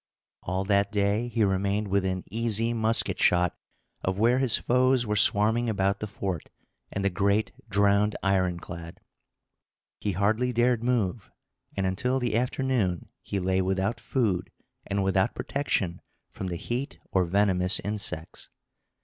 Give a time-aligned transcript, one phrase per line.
[0.41, 3.55] All that day he remained within easy musket shot
[4.03, 6.49] of where his foes were swarming about the fort
[6.91, 8.99] and the great drowned ironclad.
[9.99, 11.29] He hardly dared move,
[11.77, 14.49] and until the afternoon he lay without food,
[14.87, 18.49] and without protection from the heat or venomous insects.